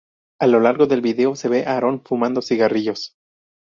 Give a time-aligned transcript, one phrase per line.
[0.39, 3.13] A lo largo del video, se ve a Aaron fumando cigarrillos.